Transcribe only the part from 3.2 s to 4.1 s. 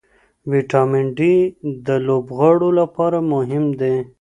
مهم دی.